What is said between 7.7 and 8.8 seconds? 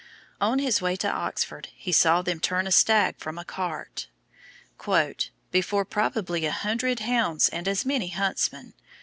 many huntsmen.